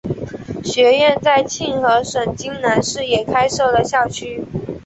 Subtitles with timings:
[0.63, 4.43] 学院在庆和省金兰市也开设了校区。